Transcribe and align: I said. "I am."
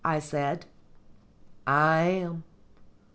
I 0.03 0.17
said. 0.17 0.65
"I 1.67 1.99
am." 2.25 2.43